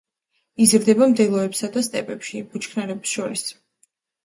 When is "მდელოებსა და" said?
1.11-1.85